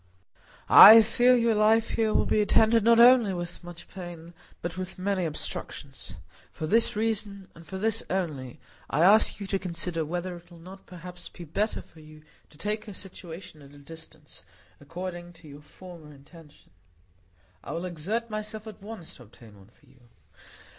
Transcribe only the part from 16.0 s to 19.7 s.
intention. I will exert myself at once to obtain one